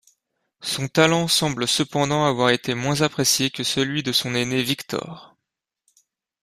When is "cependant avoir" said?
1.67-2.49